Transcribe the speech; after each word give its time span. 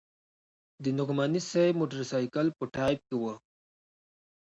د 0.83 0.85
نعماني 0.97 1.41
صاحب 1.49 1.75
د 1.75 1.79
موټرسایکل 1.79 2.47
په 2.57 2.63
ټایپ 2.75 2.99
کې 3.09 3.15
وه. 3.21 3.33